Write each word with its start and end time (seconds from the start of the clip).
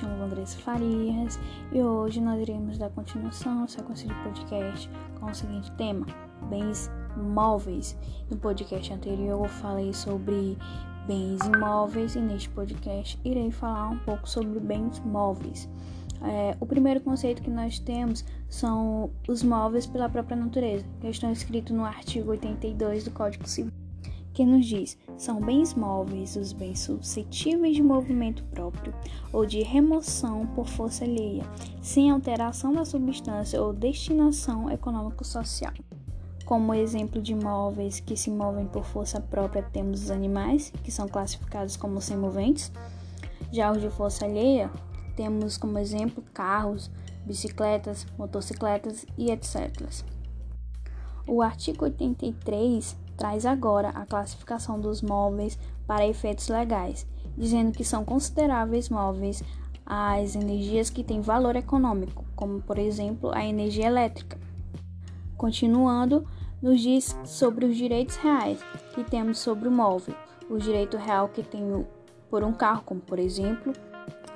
Andressa 0.00 0.58
Farias 0.58 1.38
e 1.70 1.82
hoje 1.82 2.18
nós 2.18 2.40
iremos 2.40 2.78
dar 2.78 2.88
continuação 2.90 3.62
à 3.62 3.68
sequência 3.68 4.08
de 4.08 4.14
podcast 4.22 4.90
com 5.20 5.26
o 5.26 5.34
seguinte 5.34 5.70
tema: 5.72 6.06
bens 6.48 6.90
móveis. 7.14 7.96
No 8.30 8.38
podcast 8.38 8.90
anterior 8.90 9.44
eu 9.44 9.48
falei 9.48 9.92
sobre 9.92 10.56
bens 11.06 11.40
imóveis 11.44 12.16
e 12.16 12.20
neste 12.20 12.48
podcast 12.48 13.20
irei 13.22 13.50
falar 13.50 13.90
um 13.90 13.98
pouco 13.98 14.26
sobre 14.28 14.58
bens 14.60 14.98
móveis. 15.00 15.68
É, 16.22 16.56
o 16.58 16.64
primeiro 16.64 17.00
conceito 17.00 17.42
que 17.42 17.50
nós 17.50 17.78
temos 17.78 18.24
são 18.48 19.10
os 19.28 19.42
móveis 19.42 19.86
pela 19.86 20.08
própria 20.08 20.36
natureza, 20.36 20.86
que 21.00 21.08
estão 21.08 21.30
escritos 21.30 21.76
no 21.76 21.84
artigo 21.84 22.30
82 22.30 23.04
do 23.04 23.10
Código 23.10 23.46
Civil 23.46 23.81
que 24.32 24.44
nos 24.44 24.66
diz: 24.66 24.98
são 25.16 25.40
bens 25.40 25.74
móveis 25.74 26.36
os 26.36 26.52
bens 26.52 26.80
suscetíveis 26.80 27.76
de 27.76 27.82
movimento 27.82 28.42
próprio 28.44 28.94
ou 29.32 29.46
de 29.46 29.62
remoção 29.62 30.46
por 30.48 30.66
força 30.66 31.04
alheia, 31.04 31.44
sem 31.80 32.10
alteração 32.10 32.72
da 32.72 32.84
substância 32.84 33.62
ou 33.62 33.72
destinação 33.72 34.70
econômico-social. 34.70 35.72
Como 36.44 36.74
exemplo 36.74 37.22
de 37.22 37.34
móveis 37.34 38.00
que 38.00 38.16
se 38.16 38.30
movem 38.30 38.66
por 38.66 38.84
força 38.84 39.20
própria, 39.20 39.62
temos 39.62 40.04
os 40.04 40.10
animais, 40.10 40.72
que 40.82 40.90
são 40.90 41.08
classificados 41.08 41.76
como 41.76 42.00
semoventes. 42.00 42.72
Já 43.52 43.70
os 43.70 43.80
de 43.80 43.88
força 43.90 44.24
alheia, 44.24 44.70
temos 45.14 45.56
como 45.56 45.78
exemplo 45.78 46.22
carros, 46.34 46.90
bicicletas, 47.24 48.06
motocicletas 48.18 49.06
e 49.16 49.30
etc. 49.30 49.70
O 51.26 51.40
artigo 51.40 51.84
83 51.84 52.96
traz 53.16 53.46
agora 53.46 53.90
a 53.90 54.06
classificação 54.06 54.80
dos 54.80 55.02
móveis 55.02 55.58
para 55.86 56.06
efeitos 56.06 56.48
legais, 56.48 57.06
dizendo 57.36 57.72
que 57.72 57.84
são 57.84 58.04
consideráveis 58.04 58.88
móveis 58.88 59.42
as 59.84 60.34
energias 60.34 60.90
que 60.90 61.04
têm 61.04 61.20
valor 61.20 61.56
econômico, 61.56 62.24
como 62.34 62.60
por 62.62 62.78
exemplo 62.78 63.30
a 63.34 63.44
energia 63.44 63.86
elétrica. 63.86 64.38
Continuando, 65.36 66.26
nos 66.62 66.80
diz 66.80 67.16
sobre 67.24 67.66
os 67.66 67.76
direitos 67.76 68.16
reais 68.16 68.60
que 68.94 69.02
temos 69.02 69.38
sobre 69.38 69.68
o 69.68 69.72
móvel, 69.72 70.14
o 70.48 70.58
direito 70.58 70.96
real 70.96 71.28
que 71.28 71.42
tenho 71.42 71.86
por 72.30 72.44
um 72.44 72.52
carro, 72.52 72.82
como 72.86 73.00
por 73.00 73.18
exemplo. 73.18 73.72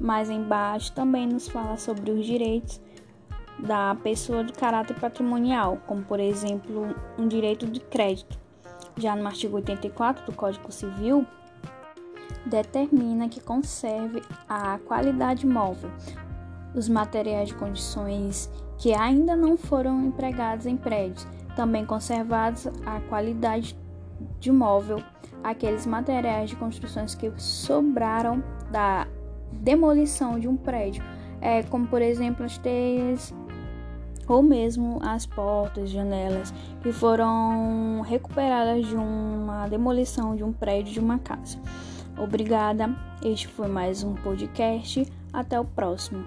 Mais 0.00 0.28
embaixo 0.28 0.92
também 0.92 1.26
nos 1.26 1.48
fala 1.48 1.76
sobre 1.76 2.10
os 2.10 2.26
direitos 2.26 2.80
da 3.58 3.94
pessoa 3.96 4.44
de 4.44 4.52
caráter 4.52 4.98
patrimonial, 4.98 5.78
como 5.86 6.02
por 6.02 6.20
exemplo 6.20 6.94
um 7.18 7.26
direito 7.26 7.66
de 7.66 7.80
crédito. 7.80 8.38
Já 8.98 9.14
no 9.14 9.26
artigo 9.26 9.56
84 9.56 10.26
do 10.26 10.32
Código 10.32 10.72
Civil, 10.72 11.24
determina 12.44 13.28
que 13.28 13.40
conserve 13.40 14.22
a 14.48 14.78
qualidade 14.78 15.46
móvel, 15.46 15.90
os 16.74 16.88
materiais 16.88 17.48
de 17.48 17.54
condições 17.54 18.50
que 18.76 18.92
ainda 18.92 19.36
não 19.36 19.56
foram 19.56 20.06
empregados 20.06 20.66
em 20.66 20.76
prédios, 20.76 21.26
também 21.54 21.84
conservados 21.86 22.66
a 22.84 23.00
qualidade 23.08 23.78
de 24.40 24.50
móvel, 24.50 25.02
aqueles 25.44 25.86
materiais 25.86 26.50
de 26.50 26.56
construções 26.56 27.14
que 27.14 27.32
sobraram 27.36 28.42
da 28.70 29.06
demolição 29.52 30.38
de 30.40 30.48
um 30.48 30.56
prédio, 30.56 31.04
é, 31.40 31.62
como 31.62 31.86
por 31.86 32.02
exemplo 32.02 32.44
as 32.44 32.58
teias 32.58 33.32
ou 34.28 34.42
mesmo 34.42 34.98
as 35.02 35.26
portas, 35.26 35.90
janelas 35.90 36.52
que 36.82 36.92
foram 36.92 38.02
recuperadas 38.02 38.86
de 38.86 38.94
uma 38.94 39.66
demolição 39.68 40.36
de 40.36 40.44
um 40.44 40.52
prédio 40.52 40.92
de 40.92 41.00
uma 41.00 41.18
casa. 41.18 41.58
Obrigada. 42.18 42.94
Este 43.22 43.48
foi 43.48 43.68
mais 43.68 44.02
um 44.02 44.14
podcast. 44.14 45.06
Até 45.32 45.58
o 45.58 45.64
próximo. 45.64 46.26